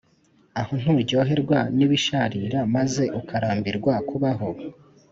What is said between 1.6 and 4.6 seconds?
nibisharira maze ukarambirwa kubaho